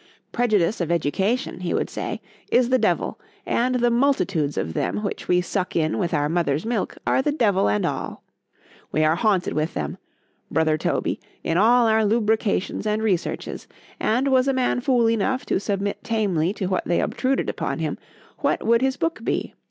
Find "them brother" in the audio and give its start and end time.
9.75-10.75